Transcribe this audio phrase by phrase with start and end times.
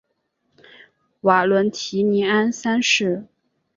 [1.19, 3.27] 瓦伦提尼安三世。